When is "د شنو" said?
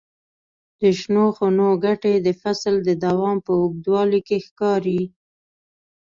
0.79-1.25